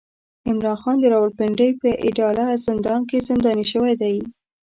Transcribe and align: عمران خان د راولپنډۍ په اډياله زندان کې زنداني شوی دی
عمران 0.49 0.77
خان 0.81 0.95
د 0.99 1.05
راولپنډۍ 1.13 1.69
په 1.81 1.89
اډياله 2.07 2.45
زندان 2.67 2.99
کې 3.09 3.25
زنداني 3.27 3.65
شوی 3.71 3.93
دی 4.01 4.17